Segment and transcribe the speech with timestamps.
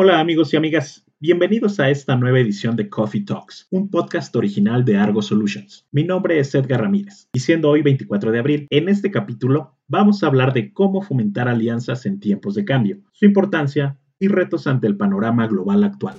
[0.00, 4.84] Hola amigos y amigas, bienvenidos a esta nueva edición de Coffee Talks, un podcast original
[4.84, 5.88] de Argo Solutions.
[5.90, 10.22] Mi nombre es Edgar Ramírez y siendo hoy 24 de abril, en este capítulo vamos
[10.22, 14.86] a hablar de cómo fomentar alianzas en tiempos de cambio, su importancia y retos ante
[14.86, 16.14] el panorama global actual.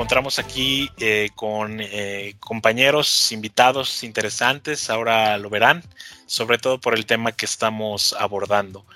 [0.00, 5.84] Encontramos aquí eh, con eh, compañeros, invitados interesantes, ahora lo verán,
[6.24, 8.86] sobre todo por el tema que estamos abordando.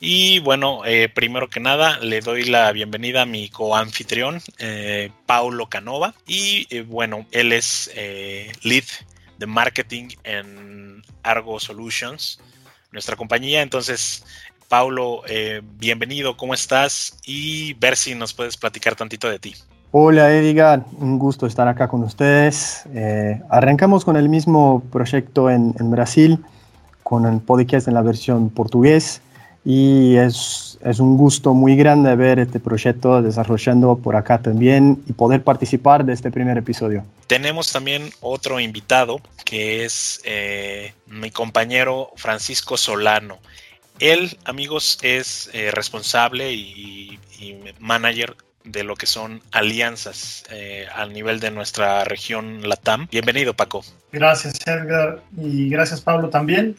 [0.00, 4.40] Y bueno, eh, primero que nada, le doy la bienvenida a mi coanfitrión,
[5.26, 6.14] Paulo Canova.
[6.26, 7.90] Y bueno, él es
[8.62, 8.84] lead
[9.36, 12.40] de marketing en Argo Solutions,
[12.90, 13.60] nuestra compañía.
[13.60, 14.24] Entonces,
[14.68, 15.24] Paulo,
[15.74, 17.18] bienvenido, ¿cómo estás?
[17.26, 19.54] Y ver si nos puedes platicar tantito de ti.
[19.96, 22.82] Hola Edgar, un gusto estar acá con ustedes.
[22.96, 26.40] Eh, arrancamos con el mismo proyecto en, Brasil,
[27.04, 29.22] con el podcast en la versión portugués
[29.64, 35.12] y es, es, un gusto muy grande ver este proyecto desarrollando por acá también y
[35.12, 37.04] poder participar de este primer episodio.
[37.28, 43.38] Tenemos también otro invitado que es eh, mi compañero Francisco Solano.
[44.00, 48.34] Él, amigos, es eh, responsable y, y manager
[48.64, 53.08] de lo que son alianzas eh, al nivel de nuestra región LATAM.
[53.10, 53.84] Bienvenido, Paco.
[54.10, 56.76] Gracias, Edgar, y gracias, Pablo, también.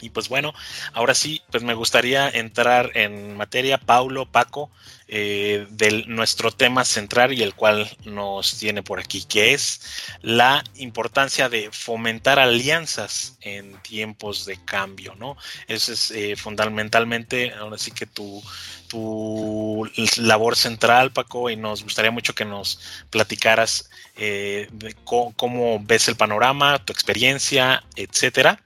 [0.00, 0.54] Y pues bueno,
[0.92, 4.70] ahora sí, pues me gustaría entrar en materia, Paulo, Paco,
[5.10, 9.80] eh, de nuestro tema central y el cual nos tiene por aquí, que es
[10.20, 15.38] la importancia de fomentar alianzas en tiempos de cambio, ¿no?
[15.66, 18.42] Eso es eh, fundamentalmente, ahora sí que tu,
[18.88, 26.08] tu labor central, Paco, y nos gustaría mucho que nos platicaras eh, de cómo ves
[26.08, 28.60] el panorama, tu experiencia, etcétera.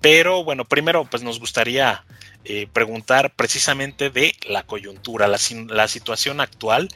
[0.00, 2.04] Pero bueno, primero pues nos gustaría
[2.44, 6.88] eh, preguntar precisamente de la coyuntura, la, situación actual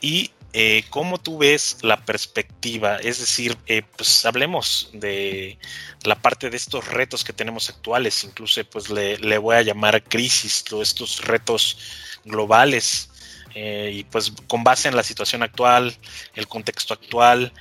[0.00, 2.96] y eh, cómo tú ves la perspectiva.
[2.96, 5.56] Es decir, eh, pues hablemos de
[6.02, 10.02] la parte de estos retos que tenemos actuales, incluso pues le, le voy a llamar
[10.02, 11.78] crisis, todos estos retos
[12.24, 13.10] globales.
[13.54, 15.96] y pues con base en la situación actual,
[16.34, 17.52] el contexto actual,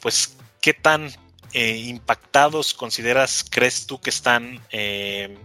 [0.00, 1.12] pues qué tan
[1.52, 5.36] eh, impactados consideras, crees tú que están eh,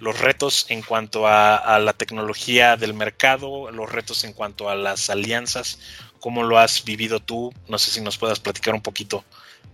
[0.00, 5.10] los retos en cuanto a, la tecnología del mercado, los retos en cuanto a las
[5.10, 5.78] alianzas?
[6.20, 7.52] ¿Cómo lo has vivido tú?
[7.68, 9.24] No sé si nos puedas platicar un poquito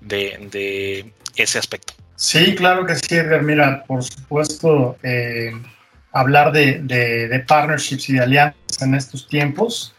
[0.00, 1.94] de, ese aspecto.
[2.16, 3.42] Sí, claro que sí, Edgar.
[3.42, 5.52] Mira, por supuesto, eh,
[6.12, 9.94] hablar de, de partnerships y de alianzas en estos tiempos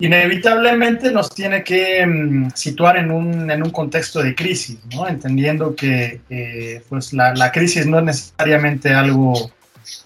[0.00, 5.08] inevitablemente nos tiene que mm, situar en un, en un, contexto de crisis, ¿no?
[5.08, 9.50] entendiendo que eh, pues la, la, crisis no es necesariamente algo,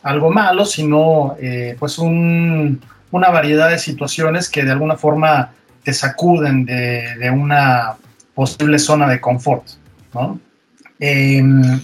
[0.02, 2.80] algo malo, sino eh, pues un,
[3.10, 5.52] una variedad de situaciones que de alguna forma
[5.84, 7.96] te sacuden de, de una
[8.34, 9.64] posible zona de confort.
[10.98, 11.80] Em,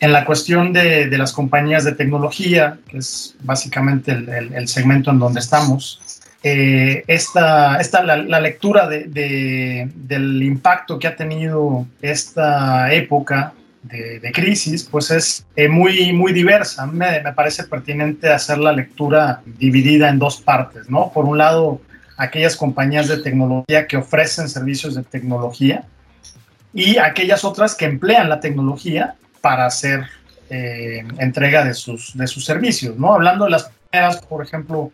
[0.00, 4.68] en la cuestión de, de, las compañías de tecnología, que es básicamente el, el, el
[4.68, 6.00] segmento en donde estamos,
[6.42, 14.84] eh, esta, esta, la, lectura de, del impacto que ha tenido esta época de, crisis,
[14.84, 16.86] pues es eh, muy, muy diversa.
[16.86, 21.10] Me, me, parece pertinente hacer la lectura dividida en dos partes, ¿no?
[21.12, 21.80] Por un lado,
[22.16, 25.84] aquellas compañías de tecnología que ofrecen servicios de tecnología
[26.72, 30.04] y aquellas otras que emplean la tecnología para hacer
[30.50, 33.14] eh, entrega de sus, de sus servicios, ¿no?
[33.14, 34.92] Hablando de las primeras, por ejemplo,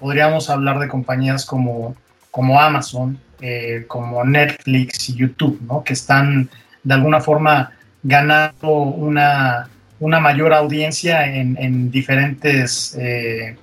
[0.00, 1.94] podríamos hablar de compañías como,
[2.30, 5.84] como Amazon, eh, como Netflix y YouTube, ¿no?
[5.84, 6.48] que están
[6.82, 7.72] de alguna forma
[8.02, 9.68] ganando una,
[10.00, 13.56] una mayor audiencia en, en diferentes, eh,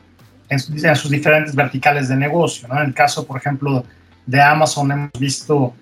[0.50, 0.60] en,
[0.95, 2.68] sus diferentes verticales de negocio.
[2.68, 2.80] ¿no?
[2.80, 3.83] En el caso, por ejemplo,
[4.28, 5.74] de Amazon hemos visto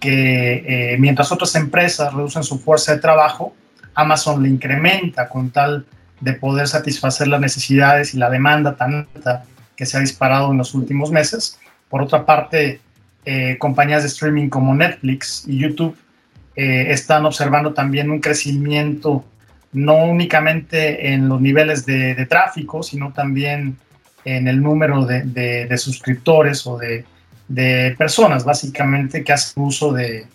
[0.00, 3.54] que eh, mientras otras empresas reducen su fuerza de trabajo,
[3.94, 5.86] Amazon le incrementa con tal
[6.20, 9.44] de poder satisfacer las necesidades y la demanda tan alta
[9.80, 11.58] que se ha disparado en los últimos meses.
[11.88, 12.82] Por otra parte,
[13.24, 15.96] eh, compañías de streaming como Netflix y YouTube
[16.54, 19.24] eh, están observando también un crecimiento
[19.72, 23.78] no únicamente en los niveles de, tráfico, sino también
[24.26, 27.06] en el número de, suscriptores o de,
[27.96, 30.26] personas, básicamente, que hacen uso de,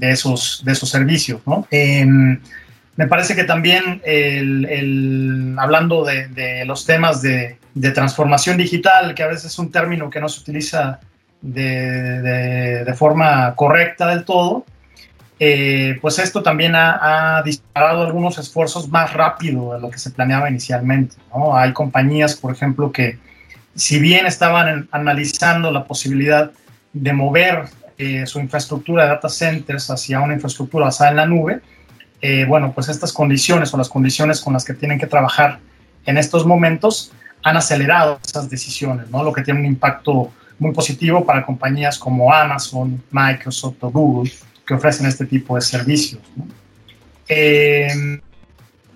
[0.00, 1.42] esos, servicios.
[1.46, 1.64] ¿no?
[1.70, 2.40] Em,
[2.96, 7.58] Me parece que también el, hablando de, los temas de,
[7.94, 11.00] transformación digital, que a veces es un término que no se utiliza
[11.40, 14.64] de, forma correcta del todo,
[15.42, 20.50] eh, pues esto también ha, disparado algunos esfuerzos más rápido de lo que se planeaba
[20.50, 21.16] inicialmente.
[21.54, 23.18] Hay compañías, por ejemplo, que
[23.74, 26.50] si bien estaban analizando la posibilidad
[26.92, 27.64] de mover
[27.96, 31.60] eh, su infraestructura de data centers hacia una infraestructura basada en la nube,
[32.22, 35.58] eh, bueno, pues estas condiciones o las condiciones con las que tienen que trabajar
[36.06, 37.12] en estos momentos
[37.42, 39.24] han acelerado esas decisiones, ¿no?
[39.24, 44.30] Lo que tiene un impacto muy positivo para compañías como Amazon, Microsoft o Google
[44.66, 46.20] que ofrecen este tipo de servicios.
[47.28, 48.20] Eh,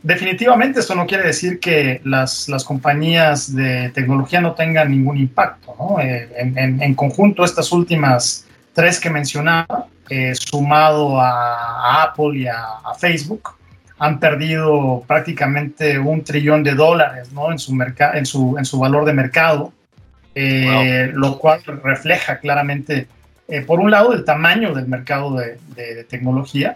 [0.02, 5.74] definitivamente esto no quiere decir que las, las, compañías de tecnología no tengan ningún impacto.
[5.78, 6.00] ¿no?
[6.00, 12.92] Eh, en, en, conjunto, estas últimas tres que mencionaba, eh, sumado a, Apple y a,
[12.98, 13.50] Facebook,
[13.98, 17.50] han perdido prácticamente un trillón de dólares ¿no?
[17.50, 19.72] en, su en, su, en su valor de mercado,
[20.34, 23.06] eh, lo cual refleja claramente,
[23.48, 26.74] eh, por un lado, el tamaño del mercado de, de, tecnología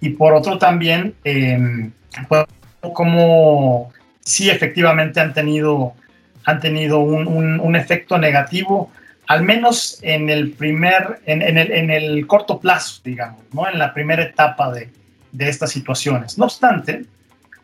[0.00, 1.90] y por otro también em,
[2.28, 2.44] pues,
[2.92, 3.90] como
[4.20, 5.94] sí efectivamente han tenido,
[6.44, 8.90] han tenido un, un, un efecto negativo
[9.28, 13.68] al menos en el primer, en, el, en el, corto plazo, digamos, ¿no?
[13.68, 14.90] en la primera etapa de,
[15.32, 16.38] de, estas situaciones.
[16.38, 17.04] No obstante,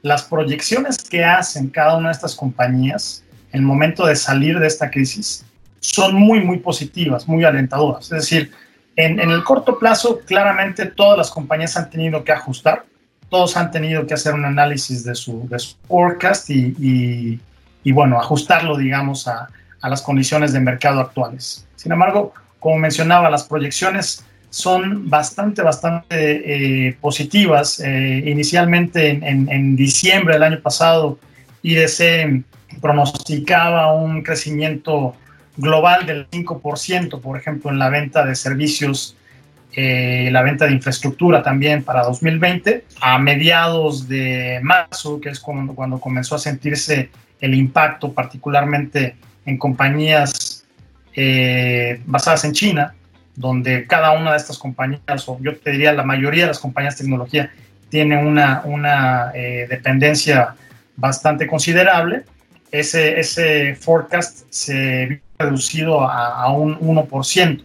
[0.02, 4.66] las proyecciones que hacen cada una de estas compañías en el momento de salir de
[4.66, 5.46] esta crisis
[5.80, 8.04] son muy, muy positivas, muy alentadoras.
[8.12, 8.52] Es decir,
[8.96, 12.84] en, en el corto plazo, claramente todas las compañías han tenido que ajustar,
[13.30, 17.40] todos han tenido que hacer un análisis de su, de su forecast y, y,
[17.82, 19.48] y bueno, ajustarlo, digamos, a,
[19.84, 21.66] a las condiciones de mercado actuales.
[21.76, 27.80] Sin embargo, como mencionaba, las proyecciones son bastante, bastante eh, positivas.
[27.80, 31.18] Eh, inicialmente en, diciembre del año pasado,
[31.62, 32.42] IDC
[32.80, 35.16] pronosticaba un crecimiento
[35.58, 39.18] global del 5%, por ejemplo, en la venta de servicios,
[39.76, 42.86] eh, la venta de infraestructura también para 2020.
[43.02, 49.58] A mediados de marzo, que es cuando, cuando comenzó a sentirse el impacto particularmente en
[49.58, 50.64] compañías
[51.14, 52.94] eh, basadas en China,
[53.36, 56.96] donde cada una de estas compañías, o yo te diría la mayoría de las compañías
[56.96, 57.52] de tecnología,
[57.88, 60.54] tiene una, una eh, dependencia
[60.96, 62.24] bastante considerable,
[62.70, 67.62] ese, ese forecast se vio reducido a, un 1%.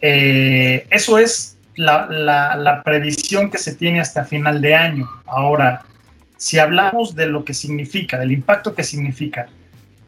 [0.00, 5.08] Eh, eso es la, la, la, previsión que se tiene hasta final de año.
[5.26, 5.82] Ahora,
[6.36, 9.46] si hablamos de lo que significa, del impacto que significa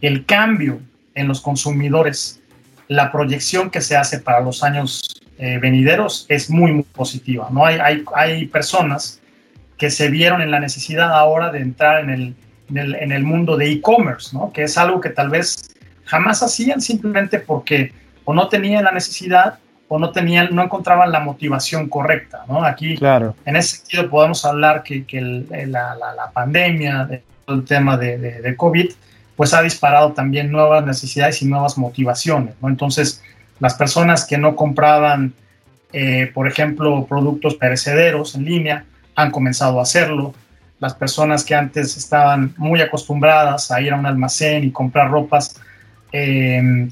[0.06, 0.80] el cambio
[1.14, 2.40] en los consumidores,
[2.88, 7.48] la proyección que se hace para los años eh, venideros es muy, muy positiva.
[7.50, 7.64] ¿no?
[7.64, 9.20] Hay, hay, hay, personas
[9.78, 12.34] que se vieron en la necesidad ahora de entrar en el,
[12.68, 14.52] en el, mundo de e-commerce, ¿no?
[14.52, 15.74] que es algo que tal vez
[16.04, 17.92] jamás hacían simplemente porque
[18.24, 19.58] o no tenían la necesidad
[19.88, 22.64] o no tenían, no encontraban la motivación correcta, ¿no?
[22.64, 23.36] Aquí, claro.
[23.44, 28.40] en ese sentido, podemos hablar que, que la, la, la, pandemia, el tema de, de,
[28.40, 28.90] de COVID,
[29.36, 32.54] pues ha disparado también nuevas necesidades y nuevas motivaciones.
[32.60, 32.68] ¿no?
[32.68, 33.22] Entonces,
[33.60, 35.32] las personas que no compraban,
[35.92, 38.84] eh, por ejemplo, productos perecederos en línea,
[39.16, 40.34] han comenzado a hacerlo.
[40.80, 45.60] Las personas que antes estaban muy acostumbradas a ir a un almacén y comprar ropas
[46.12, 46.90] em,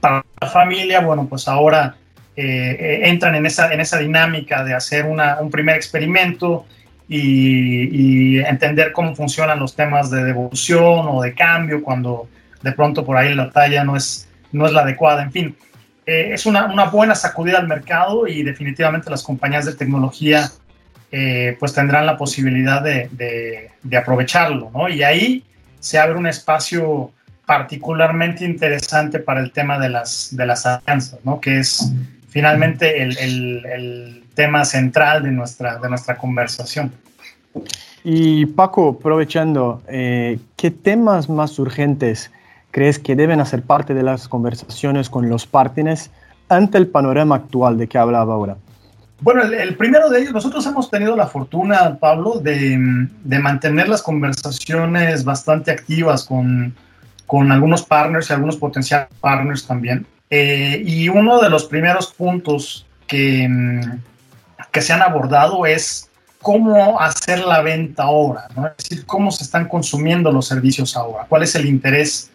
[0.00, 1.96] para la familia, bueno, pues ahora
[2.36, 6.66] eh, eh, entran en esa, en esa dinámica de hacer una, un primer experimento,
[7.08, 12.28] y, entender cómo funcionan los temas de devolución o de cambio cuando
[12.62, 15.22] de pronto por ahí la talla no es, no es la adecuada.
[15.22, 15.56] En fin,
[16.06, 20.50] eh, es una, una, buena sacudida al mercado y definitivamente las compañías de tecnología
[21.10, 23.08] eh, pues tendrán la posibilidad de,
[23.82, 24.88] de, aprovecharlo, ¿no?
[24.90, 25.42] Y ahí
[25.80, 27.12] se abre un espacio
[27.46, 31.40] particularmente interesante para el tema de las, de las alianzas, ¿no?
[31.40, 31.90] Que es
[32.28, 36.92] finalmente el, el, el tema central de nuestra, de nuestra conversación.
[38.04, 42.30] Y Paco, aprovechando, eh, ¿qué temas más urgentes
[42.70, 46.10] crees que deben hacer parte de las conversaciones con los partners
[46.48, 48.56] ante el panorama actual de que hablaba ahora?
[49.20, 54.02] Bueno, el, primero de ellos, nosotros hemos tenido la fortuna, Pablo, de, de mantener las
[54.02, 56.72] conversaciones bastante activas con,
[57.26, 60.06] con, algunos partners y algunos potenciales partners también.
[60.30, 63.48] Eh, y uno de los primeros puntos que,
[64.70, 66.08] que se han abordado es
[66.40, 68.46] cómo hacer la venta ahora,
[68.78, 72.30] es decir, cómo se están consumiendo los servicios ahora, cuál es el interés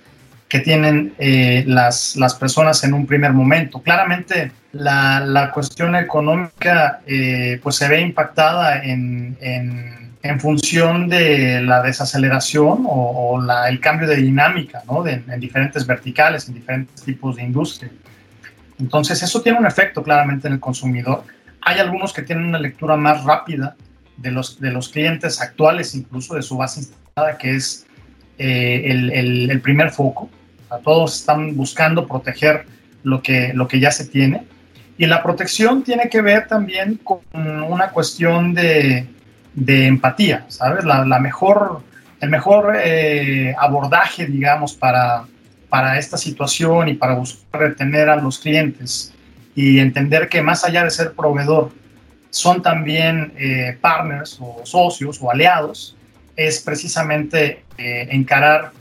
[0.50, 3.82] que tienen eh, las, las, personas en un primer momento.
[3.82, 11.62] Claramente la, la cuestión económica eh, pues se ve impactada en, en, en función de
[11.62, 15.06] la desaceleración o, el cambio de dinámica ¿no?
[15.06, 17.92] en diferentes verticales, en diferentes tipos de industria.
[18.80, 21.24] Entonces, eso tiene un efecto claramente en el consumidor.
[21.62, 23.76] Hay algunos que tienen una lectura más rápida
[24.18, 27.86] de los, de los clientes actuales, incluso de su base instalada, que es
[28.38, 30.30] eh, el, el, primer foco.
[30.70, 32.66] A todos están buscando proteger
[33.04, 34.44] lo que, lo que ya se tiene.
[34.98, 39.08] Y la protección tiene que ver también con una cuestión de,
[39.54, 40.84] de empatía, ¿sabes?
[40.84, 41.82] La, mejor,
[42.20, 45.26] el mejor eh, abordaje, digamos, para,
[45.70, 49.14] para esta situación y para buscar retener a los clientes
[49.56, 51.72] y entender que más allá de ser proveedor,
[52.32, 55.96] son también eh, partners o socios o aliados,
[56.36, 58.72] es precisamente eh, encarar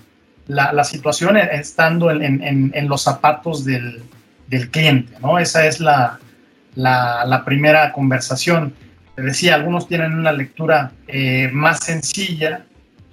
[0.46, 4.02] la, situación estando en, los zapatos del,
[4.48, 5.38] del, cliente, ¿no?
[5.38, 6.18] Esa es la,
[6.74, 8.74] la primera conversación
[9.16, 12.64] decía, algunos tienen una lectura eh, más sencilla,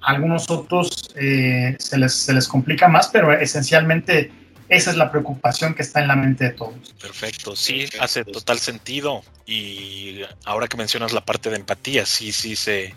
[0.02, 4.32] algunos otros eh, se, les, se les complica más, pero esencialmente
[4.68, 6.94] esa es la preocupación que está en la mente de todos.
[7.00, 9.22] Perfecto, sí, hace total sentido.
[9.46, 12.94] Y ahora que mencionas la parte de empatía, sí, sí, se,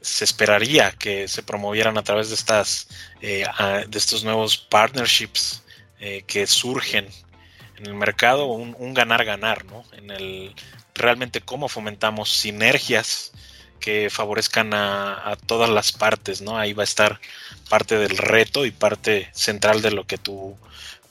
[0.00, 2.88] se esperaría que se promovieran a través de, estas,
[3.20, 3.44] eh,
[3.86, 5.62] de estos nuevos partnerships
[6.26, 7.06] que surgen
[7.78, 9.84] en el mercado, un ganar-ganar, ¿no?
[9.96, 10.54] En el
[10.94, 13.32] realmente cómo fomentamos sinergias
[13.80, 16.56] que favorezcan a, todas las partes, ¿no?
[16.56, 17.20] Ahí va a estar
[17.68, 20.56] parte del reto y parte central de lo que tú,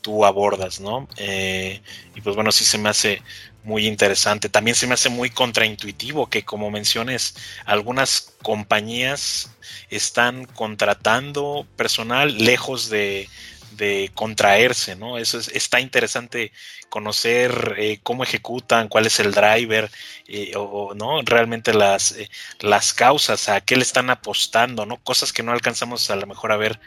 [0.02, 1.08] tú abordas, ¿no?
[1.18, 1.82] Eh,
[2.16, 3.22] y pues bueno, sí se me hace
[3.64, 4.50] muy interesante.
[4.50, 7.36] También se me hace muy contraintuitivo que, como menciones,
[7.66, 9.52] algunas compañías
[9.90, 13.30] están contratando personal lejos de,
[13.78, 15.18] de contraerse, ¿no?
[15.18, 16.52] Eso es, está interesante
[16.90, 19.90] conocer eh, cómo ejecutan, cuál es el driver,
[20.28, 21.22] eh, o, ¿no?
[21.24, 24.98] Realmente las, eh, las causas, a qué le están apostando, ¿no?
[24.98, 26.80] Cosas que no alcanzamos a lo mejor a ver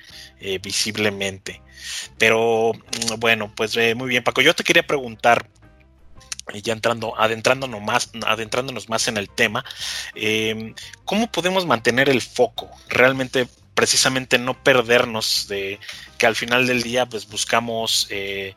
[0.62, 1.62] visiblemente.
[2.18, 4.42] Pero mm, bueno, pues muy bien, Paco.
[4.42, 5.48] Yo te quería preguntar,
[6.62, 9.64] ya entrando, adentrándonos más, adentrándonos más en el tema,
[10.14, 10.74] em,
[11.04, 12.70] ¿cómo podemos mantener el foco?
[12.88, 15.78] Realmente precisamente no perdernos de
[16.18, 18.54] que al final del día pues buscamos eh,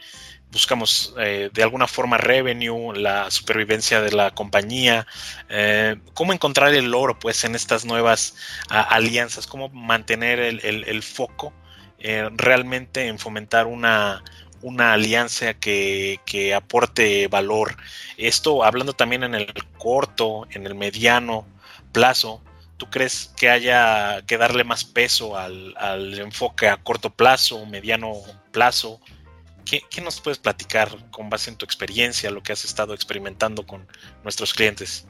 [0.50, 5.06] buscamos eh, de alguna forma revenue, la supervivencia de la compañía,
[5.50, 8.36] eh, cómo encontrar el oro pues en estas nuevas
[8.70, 11.54] alianzas, cómo mantener el, foco
[12.00, 14.24] realmente en fomentar una,
[14.64, 17.78] una alianza que, que, aporte valor.
[18.18, 21.46] Esto hablando también en el corto, en el mediano
[21.92, 22.42] plazo,
[22.80, 25.76] ¿Tú crees que haya que darle más peso al,
[26.18, 28.14] enfoque a corto plazo, mediano
[28.54, 29.02] plazo?
[29.66, 33.86] ¿Qué, nos puedes platicar con base en tu experiencia, lo que has estado experimentando con
[34.24, 35.06] nuestros clientes?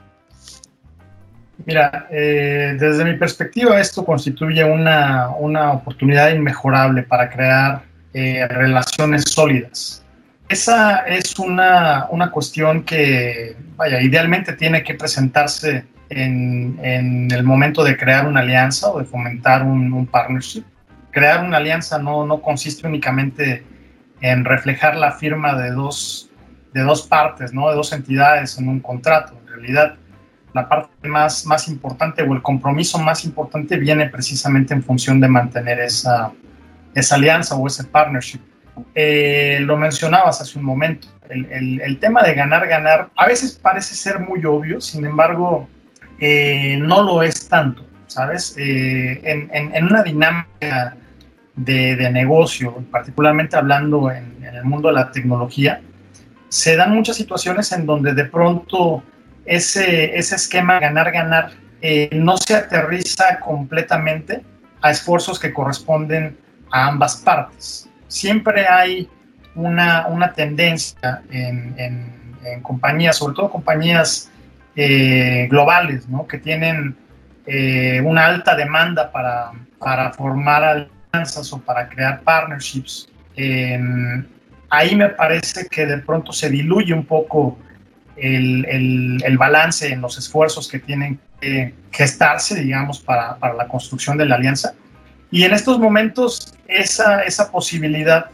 [1.63, 7.83] Mira, eh, desde mi perspectiva esto constituye una, oportunidad inmejorable para crear
[8.15, 10.03] eh, relaciones sólidas.
[10.49, 17.97] Esa es una, una cuestión que, vaya, idealmente tiene que presentarse en, el momento de
[17.97, 20.63] crear una alianza o de fomentar un, partnership.
[21.11, 23.63] Crear una alianza no, no, consiste únicamente
[24.21, 26.29] en reflejar la firma de dos,
[26.73, 27.69] de dos partes, ¿no?
[27.69, 29.33] de dos entidades en un contrato.
[29.41, 29.95] En realidad,
[30.53, 35.27] la parte más, más importante o el compromiso más importante viene precisamente en función de
[35.27, 36.31] mantener esa,
[36.93, 38.39] esa alianza o ese partnership.
[38.95, 43.59] Eh, lo mencionabas hace un momento, el, el, el, tema de ganar, ganar, a veces
[43.61, 45.67] parece ser muy obvio, sin embargo,
[46.19, 48.55] eh, no lo es tanto, ¿sabes?
[48.57, 50.95] Eh, en, una dinámica
[51.55, 55.81] de, negocio, particularmente hablando en, el mundo de la tecnología,
[56.49, 59.03] se dan muchas situaciones en donde de pronto
[59.45, 64.43] ese, esquema ganar-ganar eh, no se aterriza completamente
[64.81, 66.37] a esfuerzos que corresponden
[66.71, 67.89] a ambas partes.
[68.07, 69.07] Siempre hay
[69.55, 74.29] una, una tendencia en, en compañías, sobre todo compañías
[74.81, 76.25] eh, globales, ¿no?
[76.25, 76.95] que tienen
[77.45, 83.09] eh, una alta demanda para, para, formar alianzas o para crear partnerships.
[84.69, 87.57] ahí me parece que de pronto se diluye un poco
[88.15, 88.65] el,
[89.21, 94.27] el, balance en los esfuerzos que tienen que gestarse, digamos, para, para, la construcción de
[94.27, 94.75] la alianza.
[95.29, 98.27] Y en estos momentos, esa, esa posibilidad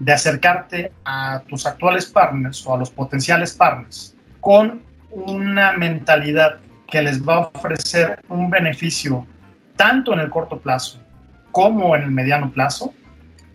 [0.00, 4.82] de acercarte a tus actuales partners o a los potenciales partners con
[5.14, 9.26] una mentalidad que les va a ofrecer un beneficio
[9.76, 11.00] tanto en el corto plazo
[11.50, 12.92] como en el mediano plazo,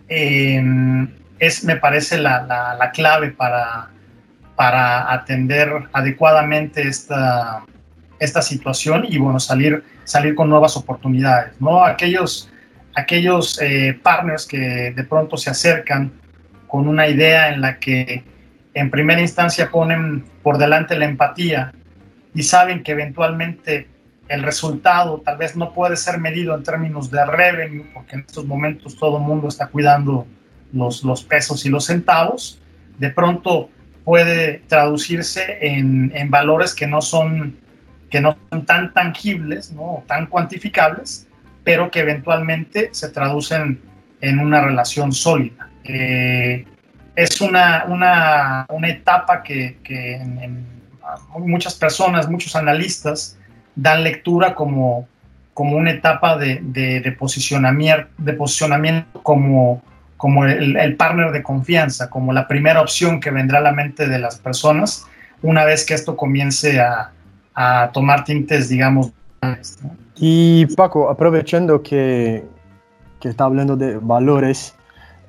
[0.07, 3.89] em, es, me parece, la, clave para,
[4.55, 7.65] para atender adecuadamente esta,
[8.19, 11.83] esta situación y, bueno, salir, salir con nuevas oportunidades, ¿no?
[11.83, 12.49] Aquellos,
[12.95, 16.13] aquellos eh, partners que de pronto se acercan
[16.67, 18.23] con una idea en la que
[18.73, 21.73] en primera instancia ponen por delante la empatía
[22.33, 23.87] y saben que eventualmente
[24.27, 28.45] el resultado tal vez no puede ser medido en términos de revenue, porque en estos
[28.45, 30.27] momentos todo el mundo está cuidando
[30.71, 32.61] los, los pesos y los centavos,
[32.99, 33.69] de pronto
[34.03, 37.57] puede traducirse en, en valores que no son
[38.09, 40.03] que no son tan tangibles, ¿no?
[40.07, 41.27] tan cuantificables,
[41.63, 43.79] pero que eventualmente se traducen
[44.21, 45.69] en una relación sólida.
[45.83, 46.65] Eh,
[47.19, 49.77] es una, una, una, etapa que,
[51.37, 53.37] muchas personas, muchos analistas,
[53.75, 55.07] dan lectura como,
[55.53, 58.07] como una etapa de, posicionamiento,
[58.37, 59.81] posicionamiento como,
[60.15, 64.07] como el, el, partner de confianza, como la primera opción que vendrá a la mente
[64.07, 65.05] de las personas
[65.41, 67.11] una vez que esto comience a,
[67.53, 69.11] a tomar tintes, digamos.
[70.15, 72.45] Y Paco, aprovechando que,
[73.19, 74.75] que está hablando de valores,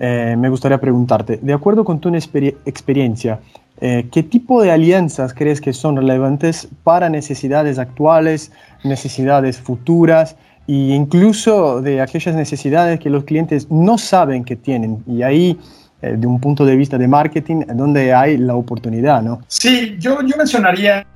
[0.03, 3.39] eh, me gustaría preguntarte, de acuerdo con tu experiencia,
[3.83, 8.51] eh, ¿qué tipo de alianzas crees que son relevantes para necesidades actuales,
[8.83, 15.05] necesidades futuras e incluso de aquellas necesidades que los clientes no saben que tienen?
[15.07, 15.61] Y ahí,
[16.01, 19.43] eh, de un punto de vista de marketing, donde hay la oportunidad, ¿no?
[19.49, 21.07] Sí, yo, yo mencionaría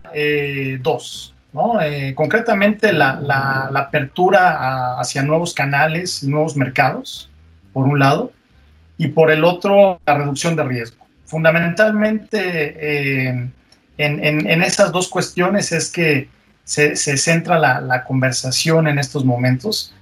[0.82, 1.34] dos.
[1.54, 1.78] ¿no?
[2.14, 7.30] Concretamente la, la, apertura hacia nuevos canales, nuevos mercados,
[7.72, 8.30] por un lado,
[8.96, 11.06] y por el otro, la reducción de riesgo.
[11.24, 16.28] Fundamentalmente, eh, en, en, en, esas dos cuestiones es que
[16.64, 19.94] se, se centra la, la, conversación en estos momentos.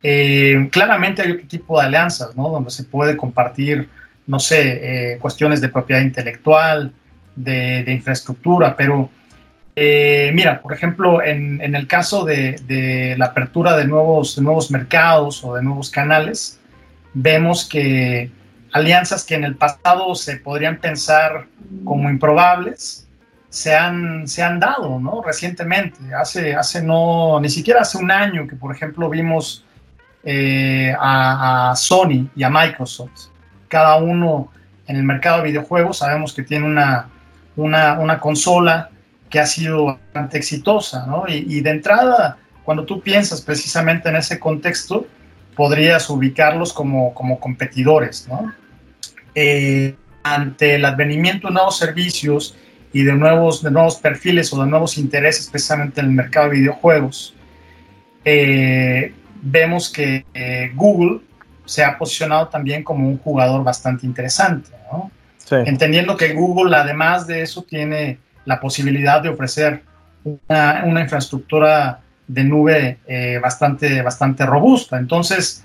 [0.00, 2.48] claramente hay otro tipo de alianzas, ¿no?
[2.48, 3.88] Donde se puede compartir,
[4.26, 6.92] no sé, cuestiones de propiedad intelectual,
[7.36, 9.10] de, de infraestructura, pero
[9.82, 15.54] eh, mira, por ejemplo, en, el caso de, la apertura de nuevos, nuevos mercados o
[15.54, 16.59] de nuevos canales,
[17.14, 18.30] vemos que
[18.72, 21.46] alianzas que en el pasado se podrían pensar
[21.84, 23.08] como improbables,
[23.48, 25.22] se han, se han dado, ¿no?
[25.22, 29.64] Recientemente, hace, hace no, ni siquiera hace un año que, por ejemplo, vimos
[30.22, 33.28] eh, a, Sony y a Microsoft,
[33.68, 34.52] cada uno
[34.86, 37.08] en el mercado de videojuegos, sabemos que tiene una,
[37.56, 38.90] una, una consola
[39.30, 41.24] que ha sido bastante exitosa, ¿no?
[41.28, 45.06] Y, de entrada, cuando tú piensas precisamente en ese contexto,
[45.60, 48.50] podrías ubicarlos como, como competidores, ¿no?
[49.34, 52.56] Eh, ante el advenimiento de nuevos servicios
[52.94, 56.60] y de nuevos, de nuevos perfiles o de nuevos intereses precisamente en el mercado de
[56.60, 57.34] videojuegos,
[58.24, 61.20] eh, vemos que eh, Google
[61.66, 65.10] se ha posicionado también como un jugador bastante interesante, ¿no?
[65.36, 65.56] Sí.
[65.66, 69.82] Entendiendo que Google, además de eso, tiene la posibilidad de ofrecer
[70.24, 72.00] una, una infraestructura
[72.32, 74.98] de nube eh, bastante, bastante robusta.
[74.98, 75.64] Entonces,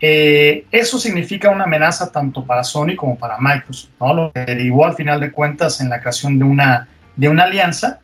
[0.00, 4.14] eh, eso significa una amenaza tanto para Sony como para Microsoft, ¿no?
[4.14, 8.00] lo que derivó al final de cuentas en la creación de una, de una alianza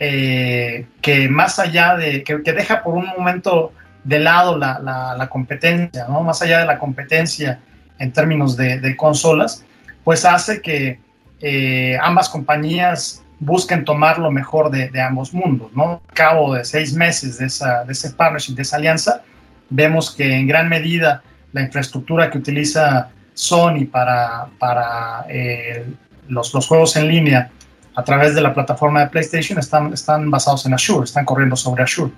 [0.00, 3.72] eh, que más allá de, que, deja por un momento
[4.04, 6.22] de lado la, la, la competencia, ¿no?
[6.22, 7.60] más allá de la competencia
[7.98, 9.64] en términos de, de consolas,
[10.02, 10.98] pues hace que
[12.00, 15.70] ambas compañías busquen tomar lo mejor de, ambos mundos.
[15.74, 16.00] ¿no?
[16.08, 19.22] A cabo de seis meses de, esa, de ese partnership, de esa alianza,
[19.68, 25.84] vemos que en gran medida la infraestructura que utiliza Sony para, para eh,
[26.28, 27.50] los, juegos en línea
[27.94, 31.82] a través de la plataforma de PlayStation están, están basados en Azure, están corriendo sobre
[31.82, 32.12] Azure.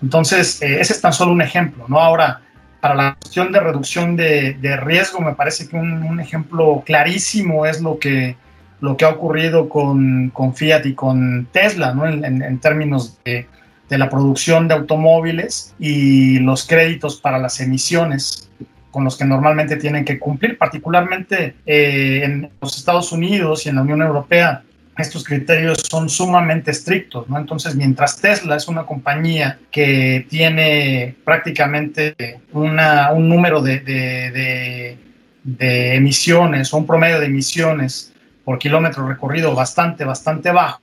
[0.00, 1.84] Entonces, eh, ese es tan solo un ejemplo.
[1.88, 1.98] ¿no?
[1.98, 2.40] Ahora,
[2.80, 7.98] para la cuestión de reducción de, riesgo, me parece que un ejemplo clarísimo es lo
[7.98, 8.36] que
[8.80, 12.06] lo que ha ocurrido con, con Fiat y con Tesla, ¿no?
[12.06, 13.46] en, en, en términos de,
[13.88, 18.48] de, la producción de automóviles y los créditos para las emisiones
[18.90, 23.76] con los que normalmente tienen que cumplir, particularmente eh, en los Estados Unidos y en
[23.76, 24.62] la Unión Europea.
[24.96, 27.38] Estos criterios son sumamente estrictos, ¿no?
[27.38, 32.16] Entonces, mientras Tesla es una compañía que tiene prácticamente
[32.52, 34.98] una, un número de, de, de,
[35.44, 38.12] de emisiones un promedio de emisiones
[38.48, 40.80] por kilómetro recorrido bastante, bastante bajo.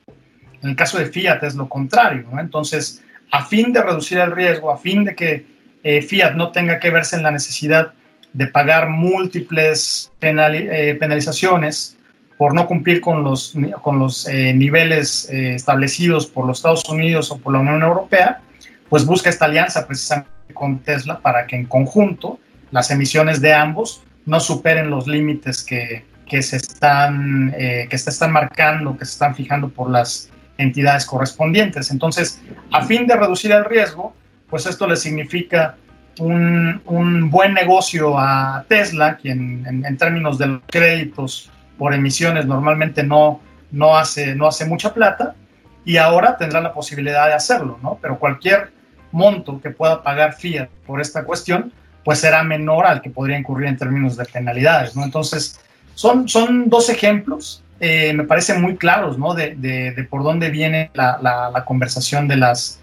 [0.61, 2.27] En el caso de Fiat es lo contrario.
[2.37, 5.47] Entonces, a fin de reducir el riesgo, a fin de que
[5.81, 7.93] eh, Fiat no tenga que verse en la necesidad
[8.33, 11.97] de pagar múltiples eh, penalizaciones
[12.37, 17.39] por no cumplir con los, con los eh, niveles establecidos por los Estados Unidos o
[17.39, 18.41] por la Unión Europea,
[18.89, 22.37] pues busca esta alianza precisamente con Tesla para que en conjunto
[22.69, 28.09] las emisiones de ambos no superen los límites que, que se están, eh, que se
[28.09, 31.91] están marcando, que se están fijando por las entidades correspondientes.
[31.91, 34.15] Entonces, a fin de reducir el riesgo,
[34.49, 35.75] pues esto le significa
[36.19, 43.03] un, un buen negocio a Tesla, quien en, términos de los créditos por emisiones normalmente
[43.03, 45.35] no, no, hace, no hace mucha plata,
[45.83, 47.99] y ahora tendrá la posibilidad de hacerlo, ¿no?
[48.01, 48.71] Pero cualquier
[49.11, 51.71] monto que pueda pagar Fiat por esta cuestión,
[52.03, 55.03] pues será menor al que podría incurrir en términos de penalidades, ¿no?
[55.03, 55.59] Entonces,
[55.95, 59.33] son, son dos ejemplos, eh, me parecen muy claros, ¿no?
[59.33, 62.79] De, de, por dónde viene la, la, conversación de las,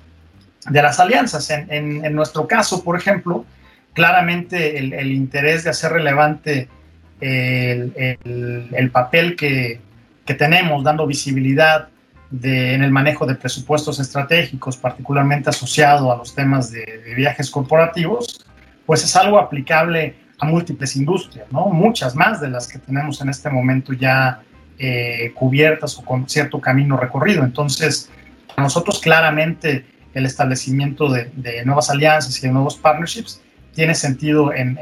[0.68, 1.48] de las alianzas.
[1.50, 3.44] En, en, nuestro caso, por ejemplo,
[3.92, 6.68] claramente el, el interés de hacer relevante
[7.20, 9.80] el, el, el papel que,
[10.26, 11.88] que, tenemos, dando visibilidad
[12.30, 17.50] de, en el manejo de presupuestos estratégicos, particularmente asociado a los temas de, de viajes
[17.50, 18.44] corporativos,
[18.84, 21.68] pues es algo aplicable a múltiples industrias, ¿no?
[21.68, 24.42] Muchas más de las que tenemos en este momento ya
[24.76, 27.44] eh, cubiertas o con cierto camino recorrido.
[27.44, 28.10] Entonces,
[28.48, 31.30] para nosotros claramente el establecimiento de,
[31.64, 33.40] nuevas alianzas y de nuevos partnerships
[33.72, 34.76] tiene sentido en,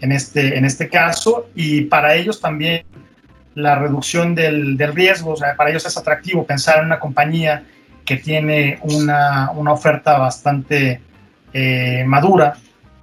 [0.00, 2.84] este, en este caso y para ellos también
[3.54, 7.62] la reducción del, del, riesgo, o sea, para ellos es atractivo pensar en una compañía
[8.04, 11.00] que tiene una, una oferta bastante
[11.52, 12.56] eh, madura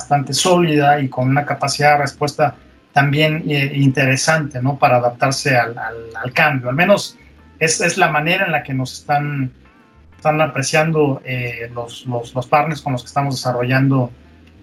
[0.04, 2.56] bastante sólida y con una capacidad de respuesta
[2.92, 4.78] también eh, interesante, ¿no?
[4.78, 6.70] Para adaptarse al, al, cambio.
[6.70, 7.18] Al menos
[7.58, 9.52] es, es, la manera en la que nos están,
[10.16, 14.12] están apreciando eh, los, los, los, partners con los que estamos desarrollando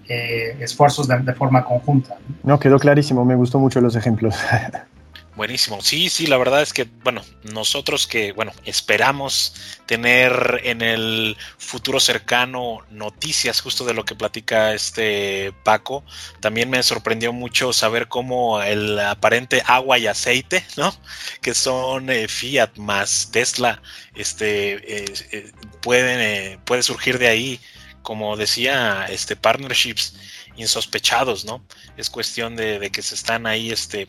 [0.06, 2.16] eh, esfuerzos de, de, forma conjunta.
[2.44, 4.36] No, quedó clarísimo, me gustó mucho los ejemplos.
[5.40, 5.80] Buenísimo.
[5.80, 9.54] Sí, sí, la verdad es que, bueno, nosotros que, bueno, esperamos
[9.86, 16.04] tener en el futuro cercano noticias justo de lo que platica este Paco.
[16.40, 20.94] También me sorprendió mucho saber cómo el aparente agua y aceite, ¿no?
[21.40, 23.80] Que son eh, Fiat más Tesla,
[24.14, 27.60] este, eh, eh, pueden, puede surgir de ahí,
[28.02, 30.16] como decía, este, partnerships
[30.56, 31.64] insospechados, ¿no?
[31.96, 34.06] Es cuestión de, de que se están ahí, este,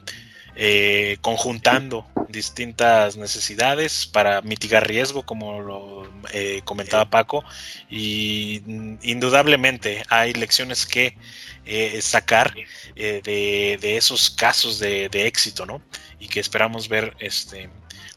[0.55, 7.43] eh, conjuntando distintas necesidades para mitigar riesgo, como lo eh, comentaba Paco,
[7.89, 8.61] y
[9.01, 11.17] indudablemente hay lecciones que
[11.65, 12.53] eh, sacar
[12.95, 15.81] de, esos casos de, de, éxito, ¿no?
[16.19, 17.69] Y que esperamos ver este,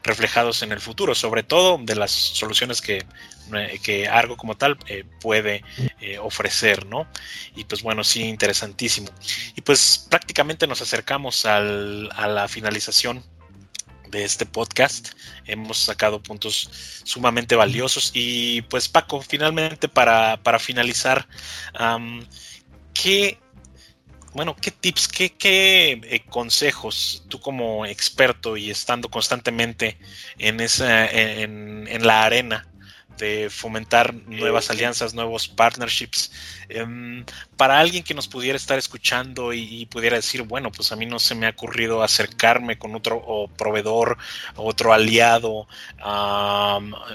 [0.03, 3.05] reflejados en el futuro, sobre todo de las soluciones que,
[3.83, 5.62] que Argo como tal eh, puede
[6.00, 7.07] eh, ofrecer, ¿no?
[7.54, 9.09] Y pues bueno, sí, interesantísimo.
[9.54, 13.24] Y pues prácticamente nos acercamos al, a la finalización
[14.09, 15.11] de este podcast.
[15.44, 16.70] Hemos sacado puntos
[17.04, 18.11] sumamente valiosos.
[18.14, 21.26] Y pues Paco, finalmente para, para finalizar,
[22.92, 23.38] ¿qué
[24.35, 29.96] bueno, ¿qué tips, qué, qué eh, consejos tú como experto y estando constantemente
[30.38, 32.66] en, esa, en, en la arena
[33.18, 36.33] de fomentar nuevas alianzas, nuevos partnerships.
[36.68, 37.24] Em,
[37.57, 41.18] para alguien que nos pudiera estar escuchando y, pudiera decir, bueno, pues a mí no
[41.18, 44.18] se me ha ocurrido acercarme con otro o proveedor,
[44.57, 45.66] otro aliado,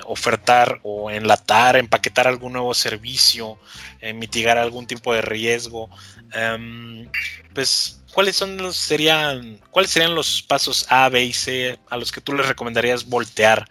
[0.06, 3.60] ofertar o enlatar, empaquetar algún nuevo servicio,
[4.02, 5.90] eh, mitigar algún tipo de riesgo.
[6.34, 7.10] Em,
[7.54, 8.44] pues, ¿cuáles
[8.74, 13.06] serían, cuáles serían los pasos A, B y C a los que tú les recomendarías
[13.06, 13.68] voltear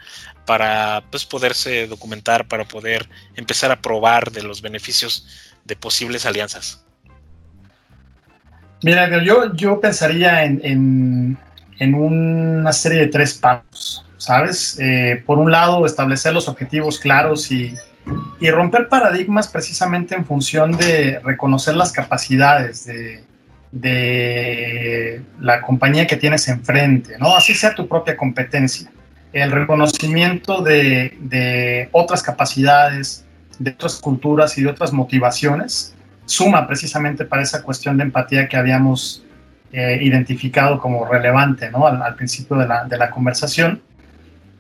[0.46, 5.27] para pues, poderse documentar, para poder empezar a probar de los beneficios
[5.64, 6.85] de posibles alianzas?
[8.83, 11.37] Mira, yo, yo pensaría en,
[11.79, 14.79] en, una serie de tres pasos, ¿sabes?
[14.81, 17.74] Eh, por un lado, establecer los objetivos claros y,
[18.40, 23.24] y, romper paradigmas precisamente en función de reconocer las capacidades de,
[23.70, 27.37] de la compañía que tienes enfrente, ¿no?
[27.37, 28.90] Así sea tu propia competencia
[29.33, 33.24] el reconocimiento de, otras capacidades,
[33.59, 38.57] de otras culturas y de otras motivaciones, suma precisamente para esa cuestión de empatía que
[38.57, 39.24] habíamos
[39.72, 41.87] eh, identificado como relevante ¿no?
[41.87, 43.83] al, principio de la, conversación.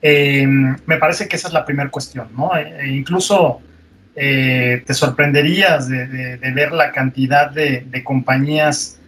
[0.00, 2.56] Em, me parece que esa es la primera cuestión, ¿no?
[2.56, 3.60] E, e incluso
[4.20, 8.98] eh, te sorprenderías de, ver la cantidad de, compañías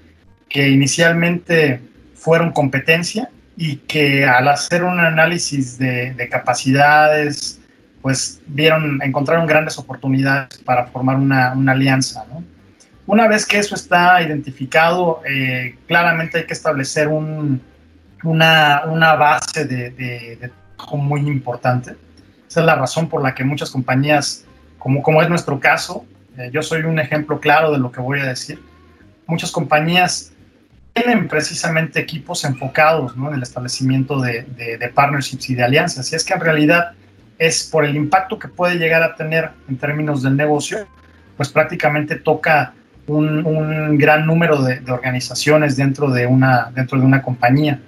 [0.49, 1.81] que inicialmente
[2.14, 7.61] fueron competencia y que al hacer un análisis de, capacidades,
[8.01, 12.25] pues vieron, encontraron grandes oportunidades para formar una, alianza.
[13.05, 17.61] Una vez que eso está identificado, eh, claramente hay que establecer una,
[19.16, 21.96] base de, trabajo muy importante.
[22.49, 24.44] Esa es la razón por la que muchas compañías,
[24.81, 26.07] como, como es nuestro caso,
[26.38, 28.61] eh, yo soy un ejemplo claro de lo que voy a decir,
[29.27, 30.33] muchas compañías
[30.95, 36.11] tienen precisamente equipos enfocados en el establecimiento de, partnerships y de alianzas.
[36.12, 36.93] Y es que en realidad
[37.38, 40.87] es por el impacto que puede llegar a tener en términos del negocio,
[41.37, 42.73] pues prácticamente toca
[43.07, 47.81] un, gran número de, organizaciones dentro de una, dentro de una compañía.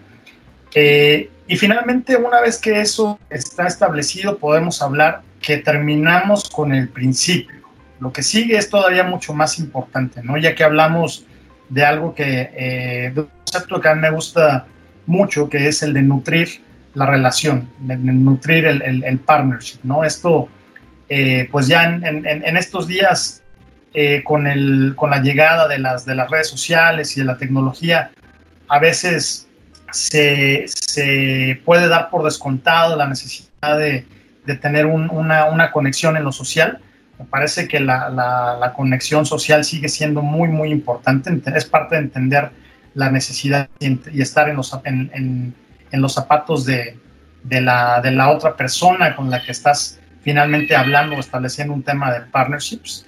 [0.74, 6.88] Eh, y finalmente, una vez que eso está establecido, podemos hablar que terminamos con el
[6.88, 7.56] principio.
[8.00, 10.36] Lo que sigue es todavía mucho más importante, ¿no?
[10.38, 11.26] Ya que hablamos
[11.68, 14.66] de algo que, eh, de un concepto que a mí me gusta
[15.06, 16.60] mucho, que es el de nutrir
[16.94, 20.04] la relación, de, nutrir el, el, partnership, ¿no?
[20.04, 20.48] Esto,
[21.08, 23.42] eh, pues ya en, en, estos días,
[23.94, 27.36] eh, con, el, con la llegada de las, de las redes sociales y de la
[27.36, 28.10] tecnología,
[28.68, 29.48] a veces
[29.90, 34.04] se, se puede dar por descontado la necesidad de,
[34.60, 36.80] tener una, conexión en lo social.
[37.18, 41.30] Me parece que la, conexión social sigue siendo muy, muy importante.
[41.54, 42.50] Es parte de entender
[42.94, 45.54] la necesidad y, estar en los, en,
[45.92, 46.98] los zapatos de,
[47.42, 51.82] de, la, de la otra persona con la que estás finalmente hablando o estableciendo un
[51.82, 53.06] tema de partnerships.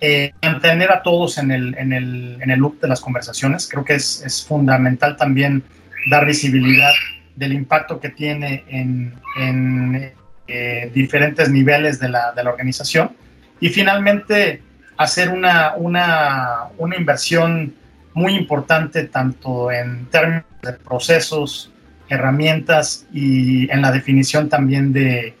[0.00, 3.68] Eh, mantener a todos en el, en, el, en el loop de las conversaciones.
[3.68, 5.64] Creo que es, es fundamental también
[6.10, 6.92] dar visibilidad
[7.36, 10.12] del impacto que tiene en,
[10.46, 13.12] eh, diferentes niveles de la, organización.
[13.60, 14.62] Y finalmente,
[14.96, 17.74] hacer una, una, una inversión
[18.12, 21.72] muy importante tanto en términos de procesos,
[22.08, 25.34] herramientas y en la definición también de,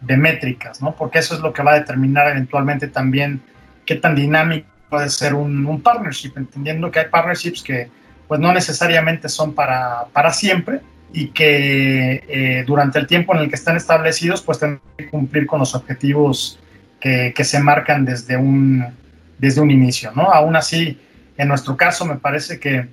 [0.00, 0.94] de métricas, ¿no?
[0.94, 3.42] Porque eso es lo que va a determinar eventualmente también
[3.84, 7.88] qué tan dinámico puede ser un, un partnership, entendiendo que hay partnerships que
[8.28, 10.80] pues no necesariamente son para, para siempre
[11.16, 15.46] y que eh, durante el tiempo en el que están establecidos pues tienen que cumplir
[15.46, 16.58] con los objetivos
[17.00, 18.84] que, que, se marcan desde un,
[19.38, 20.24] desde un inicio, ¿no?
[20.24, 20.98] Aún así,
[21.36, 22.88] en nuestro caso me parece que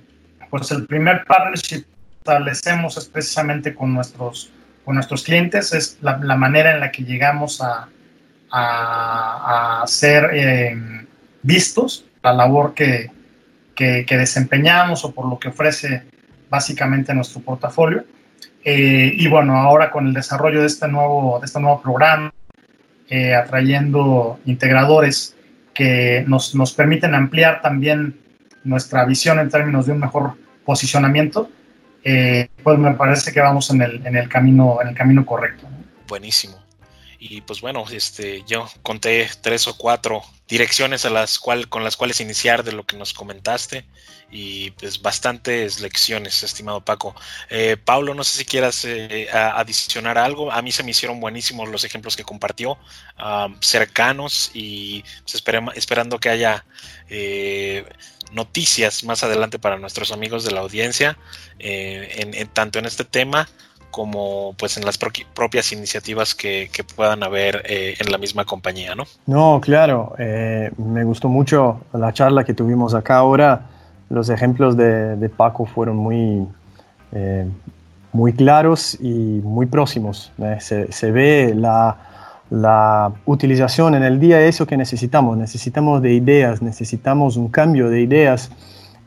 [0.48, 4.50] pues el primer partnership que establecemos es precisamente con nuestros,
[4.84, 7.88] con nuestros clientes, es la, la manera en la que llegamos a,
[8.52, 11.06] a, a ser eh,
[11.42, 13.10] vistos, la labor que,
[13.74, 16.04] que, desempeñamos o por lo que ofrece
[16.52, 18.04] básicamente nuestro portafolio.
[18.62, 22.30] Eh, y bueno, ahora con el desarrollo de este nuevo, de este nuevo programa,
[23.08, 25.34] eh, atrayendo integradores
[25.72, 28.20] que nos, nos, permiten ampliar también
[28.64, 30.34] nuestra visión en términos de un mejor
[30.66, 31.48] posicionamiento,
[32.04, 35.66] eh, pues me parece que vamos en el, en el, camino, en el camino correcto.
[36.06, 36.61] Buenísimo.
[37.24, 41.96] Y pues bueno, este, yo conté tres o cuatro direcciones a las cual, con las
[41.96, 43.84] cuales iniciar de lo que nos comentaste
[44.28, 47.14] y pues bastantes lecciones, estimado Paco.
[47.48, 50.50] Eh, Pablo, no sé si quieras eh, adicionar algo.
[50.50, 52.76] A mí se me hicieron buenísimos los ejemplos que compartió,
[53.60, 55.44] cercanos y pues,
[55.76, 56.64] esperando que haya
[57.08, 57.84] eh,
[58.32, 61.16] noticias más adelante para nuestros amigos de la audiencia,
[61.60, 63.48] en, tanto en este tema
[63.92, 69.04] como pues en las propias iniciativas que, puedan haber eh, en la misma compañía, ¿no?
[69.26, 73.66] No, claro, eh, me gustó mucho la charla que tuvimos acá ahora.
[74.10, 76.44] Los ejemplos de, Paco fueron muy,
[77.12, 77.46] eh,
[78.12, 80.32] muy claros y muy próximos.
[80.58, 81.96] Se, ve la,
[82.50, 85.36] la, utilización en el día de eso que necesitamos.
[85.36, 88.50] Necesitamos de ideas, necesitamos un cambio de ideas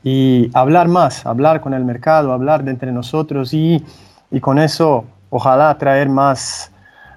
[0.03, 3.83] y hablar más, hablar con el mercado, hablar de entre nosotros y
[4.31, 6.71] y con eso ojalá traer más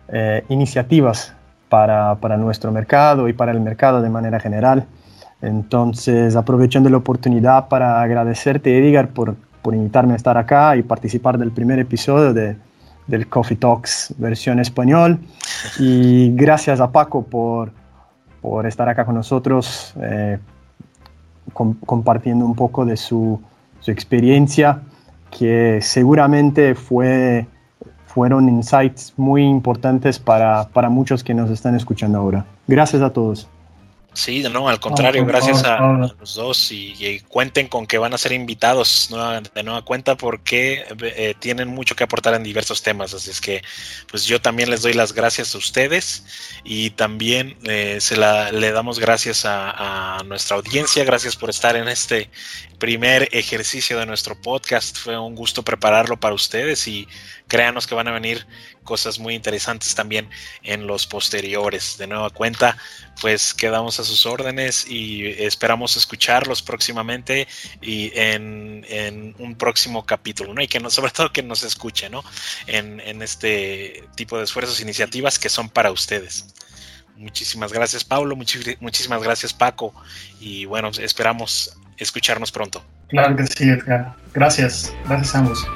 [0.08, 1.34] eh, iniciativas
[1.68, 4.86] para, para, nuestro mercado y para el mercado de manera general.
[5.42, 11.38] Entonces, aprovechando la oportunidad para agradecerte, Edgar, por, por invitarme a estar acá y participar
[11.38, 12.56] del primer episodio de,
[13.06, 15.18] del Coffee Talks versión español.
[15.78, 17.72] Y gracias a Paco por,
[18.40, 20.38] por estar acá con nosotros, eh,
[21.52, 23.40] compartiendo un poco de su,
[23.80, 24.82] su experiencia
[25.30, 27.46] que seguramente fue,
[28.06, 32.46] fueron insights muy importantes para, para muchos que nos están escuchando ahora.
[32.66, 33.48] Gracias a todos.
[34.18, 35.78] Sí, no, al contrario, gracias a,
[36.18, 39.10] los dos y, cuenten con que van a ser invitados
[39.54, 43.62] de nueva cuenta porque eh, tienen mucho que aportar en diversos temas, así es que
[44.10, 46.24] pues yo también les doy las gracias a ustedes
[46.64, 51.76] y también eh, se la, le damos gracias a, a, nuestra audiencia, gracias por estar
[51.76, 52.28] en este
[52.80, 57.06] primer ejercicio de nuestro podcast, fue un gusto prepararlo para ustedes y
[57.48, 58.46] créanos que van a venir
[58.84, 60.28] cosas muy interesantes también
[60.62, 61.98] en los posteriores.
[61.98, 62.76] De nueva cuenta,
[63.20, 67.48] pues quedamos a sus órdenes y esperamos escucharlos próximamente
[67.80, 70.62] y en, un próximo capítulo, ¿no?
[70.62, 72.22] Y que no, sobre todo que nos escuche, ¿no?
[72.66, 76.46] En, en este tipo de esfuerzos, iniciativas que son para ustedes.
[77.16, 78.36] Muchísimas gracias, Pablo.
[78.36, 79.92] muchísimas gracias, Paco.
[80.40, 82.84] Y bueno, esperamos escucharnos pronto.
[83.08, 84.14] Claro que sí, Edgar.
[84.32, 84.94] Gracias.
[85.04, 85.66] Gracias a ambos.